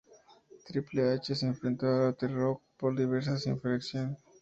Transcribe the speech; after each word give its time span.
Triple 0.65 1.11
H 1.11 1.35
se 1.35 1.45
enfadó 1.45 1.77
con 1.77 2.15
The 2.17 2.27
Rock 2.29 2.63
por 2.77 2.97
diversas 2.97 3.45
interferencias. 3.45 4.17